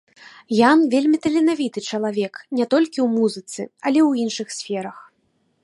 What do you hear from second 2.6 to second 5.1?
не толькі ў музыцы, але і ў іншых сферах.